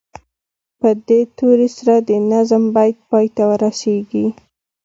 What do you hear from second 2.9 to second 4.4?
پای ته رسیږي.